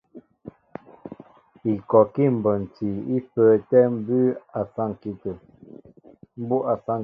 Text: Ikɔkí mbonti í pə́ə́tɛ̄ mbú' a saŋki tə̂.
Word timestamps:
Ikɔkí 1.73 2.23
mbonti 2.37 2.87
í 3.15 3.17
pə́ə́tɛ̄ 3.31 3.83
mbú' 3.97 4.35
a 4.59 4.61
saŋki 4.73 5.11
tə̂. 5.21 5.33